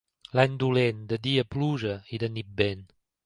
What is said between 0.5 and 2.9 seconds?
dolent, de dia pluja i de nit vent.